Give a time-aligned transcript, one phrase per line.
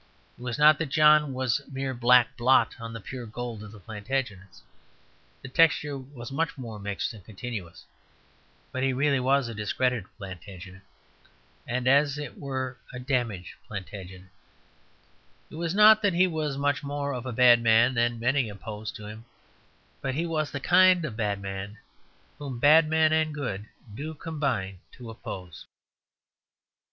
[0.35, 3.71] It was not that John was a mere black blot on the pure gold of
[3.71, 4.63] the Plantagenets,
[5.43, 7.85] the texture was much more mixed and continuous;
[8.71, 10.81] but he really was a discredited Plantagenet,
[11.67, 14.31] and as it were a damaged Plantagenet.
[15.51, 18.95] It was not that he was much more of a bad man than many opposed
[18.95, 19.25] to him,
[20.01, 21.77] but he was the kind of bad man
[22.39, 25.67] whom bad men and good do combine to oppose.